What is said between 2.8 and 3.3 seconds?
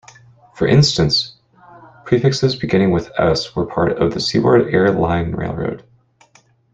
with